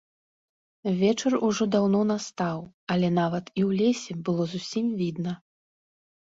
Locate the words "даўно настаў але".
1.75-3.07